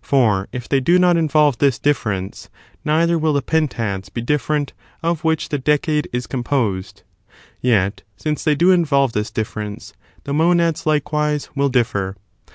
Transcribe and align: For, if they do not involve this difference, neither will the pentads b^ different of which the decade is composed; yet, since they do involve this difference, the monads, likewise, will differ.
For, 0.00 0.48
if 0.52 0.70
they 0.70 0.80
do 0.80 0.98
not 0.98 1.18
involve 1.18 1.58
this 1.58 1.78
difference, 1.78 2.48
neither 2.82 3.18
will 3.18 3.34
the 3.34 3.42
pentads 3.42 4.08
b^ 4.08 4.24
different 4.24 4.72
of 5.02 5.22
which 5.22 5.50
the 5.50 5.58
decade 5.58 6.08
is 6.14 6.26
composed; 6.26 7.02
yet, 7.60 8.00
since 8.16 8.42
they 8.42 8.54
do 8.54 8.70
involve 8.70 9.12
this 9.12 9.30
difference, 9.30 9.92
the 10.24 10.32
monads, 10.32 10.86
likewise, 10.86 11.50
will 11.54 11.68
differ. 11.68 12.16